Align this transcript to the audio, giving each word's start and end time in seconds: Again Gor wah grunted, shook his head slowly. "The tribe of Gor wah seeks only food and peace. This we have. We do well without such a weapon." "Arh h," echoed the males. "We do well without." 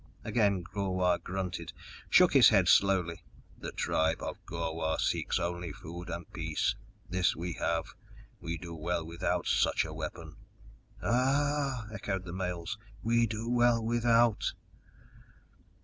Again 0.23 0.63
Gor 0.63 0.95
wah 0.95 1.17
grunted, 1.19 1.73
shook 2.09 2.33
his 2.33 2.49
head 2.49 2.67
slowly. 2.67 3.23
"The 3.55 3.71
tribe 3.71 4.19
of 4.23 4.43
Gor 4.47 4.75
wah 4.75 4.97
seeks 4.97 5.37
only 5.37 5.71
food 5.71 6.09
and 6.09 6.25
peace. 6.33 6.73
This 7.07 7.35
we 7.35 7.53
have. 7.59 7.93
We 8.39 8.57
do 8.57 8.73
well 8.73 9.05
without 9.05 9.45
such 9.45 9.85
a 9.85 9.93
weapon." 9.93 10.37
"Arh 11.03 11.85
h," 11.85 11.91
echoed 11.93 12.25
the 12.25 12.33
males. 12.33 12.79
"We 13.03 13.27
do 13.27 13.47
well 13.47 13.85
without." 13.85 14.53